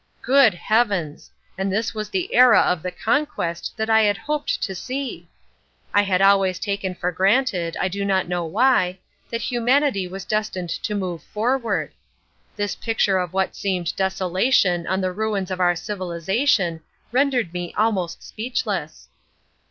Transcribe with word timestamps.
Good 0.23 0.55
heavens! 0.55 1.29
And 1.59 1.69
was 1.71 1.91
this 1.93 2.09
the 2.09 2.33
era 2.33 2.61
of 2.61 2.81
the 2.81 2.89
Conquest 2.89 3.77
that 3.77 3.87
I 3.87 4.01
had 4.01 4.17
hoped 4.17 4.59
to 4.63 4.73
see! 4.73 5.29
I 5.93 6.01
had 6.01 6.23
always 6.23 6.57
taken 6.57 6.95
for 6.95 7.11
granted, 7.11 7.77
I 7.79 7.87
do 7.87 8.03
not 8.03 8.27
know 8.27 8.43
why, 8.43 8.97
that 9.29 9.41
humanity 9.41 10.07
was 10.07 10.25
destined 10.25 10.71
to 10.71 10.95
move 10.95 11.21
forward. 11.21 11.93
This 12.55 12.73
picture 12.73 13.19
of 13.19 13.31
what 13.31 13.55
seemed 13.55 13.95
desolation 13.95 14.87
on 14.87 15.01
the 15.01 15.11
ruins 15.13 15.51
of 15.51 15.59
our 15.59 15.75
civilisation 15.75 16.81
rendered 17.11 17.53
me 17.53 17.71
almost 17.77 18.23
speechless. 18.23 19.07